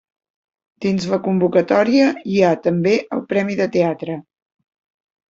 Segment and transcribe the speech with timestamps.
[0.85, 4.17] Dins la convocatòria hi ha, també, el premi de teatre.